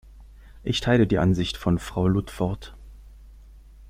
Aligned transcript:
Ich 0.63 0.81
teile 0.81 1.05
die 1.05 1.19
Ansicht 1.19 1.57
von 1.57 1.77
Frau 1.77 2.07
Ludford. 2.07 2.75